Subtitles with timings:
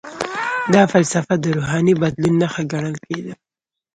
[0.73, 3.33] دا فلسفه د روحاني بدلون نښه ګڼل کیده.